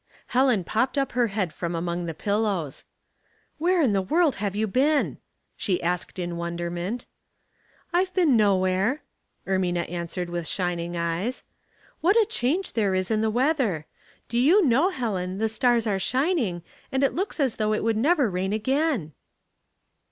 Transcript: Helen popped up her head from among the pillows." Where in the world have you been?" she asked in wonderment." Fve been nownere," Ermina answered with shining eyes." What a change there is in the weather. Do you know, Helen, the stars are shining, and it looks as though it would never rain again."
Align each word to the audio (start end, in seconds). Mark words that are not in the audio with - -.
Helen 0.33 0.63
popped 0.63 0.97
up 0.97 1.11
her 1.11 1.27
head 1.27 1.53
from 1.53 1.75
among 1.75 2.07
the 2.07 2.15
pillows." 2.15 2.85
Where 3.59 3.83
in 3.83 3.93
the 3.93 4.01
world 4.01 4.37
have 4.37 4.55
you 4.55 4.65
been?" 4.65 5.19
she 5.55 5.79
asked 5.83 6.17
in 6.17 6.37
wonderment." 6.37 7.05
Fve 7.93 8.11
been 8.11 8.35
nownere," 8.35 9.01
Ermina 9.45 9.87
answered 9.87 10.31
with 10.31 10.47
shining 10.47 10.97
eyes." 10.97 11.43
What 12.01 12.15
a 12.15 12.25
change 12.25 12.73
there 12.73 12.95
is 12.95 13.11
in 13.11 13.21
the 13.21 13.29
weather. 13.29 13.85
Do 14.27 14.39
you 14.39 14.65
know, 14.65 14.89
Helen, 14.89 15.37
the 15.37 15.47
stars 15.47 15.85
are 15.85 15.99
shining, 15.99 16.63
and 16.91 17.03
it 17.03 17.13
looks 17.13 17.39
as 17.39 17.57
though 17.57 17.71
it 17.71 17.83
would 17.83 17.95
never 17.95 18.27
rain 18.27 18.53
again." 18.53 19.11